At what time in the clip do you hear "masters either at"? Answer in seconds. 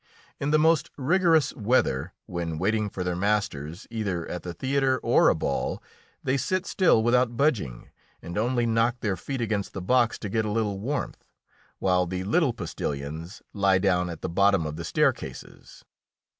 3.15-4.41